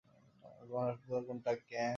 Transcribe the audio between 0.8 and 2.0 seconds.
হাসপাতাল কোনটা, ক্যাম?